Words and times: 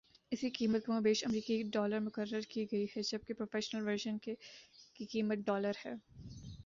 اسکی 0.31 0.49
قیمت 0.49 0.85
کم 0.85 0.93
و 0.93 1.01
بیش 1.01 1.23
امریکی 1.25 1.61
ڈالر 1.73 1.99
مقرر 1.99 2.41
کی 2.49 2.65
گئ 2.71 2.85
ہے 2.95 3.01
جبکہ 3.01 3.33
پروفیشنل 3.33 3.87
ورژن 3.87 4.17
کی 4.19 4.35
قیمت 5.05 5.45
ڈالر 5.45 5.85
ہے 5.85 5.93